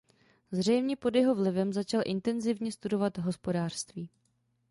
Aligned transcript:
Zřejmě 0.51 0.95
pod 0.95 1.15
jeho 1.15 1.35
vlivem 1.35 1.73
začal 1.73 2.01
intenzivně 2.05 2.71
studovat 2.71 3.17
hospodářství. 3.17 4.09